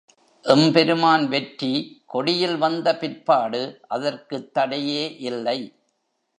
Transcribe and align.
எம்பெருமான் 0.45 1.27
வெற்றி 1.27 2.03
கொடியில் 2.05 2.57
வந்த 2.57 2.97
பிற்பாடு 2.97 3.79
அதற்குத் 3.87 4.53
தடையே 4.53 5.17
இல்லை. 5.17 5.59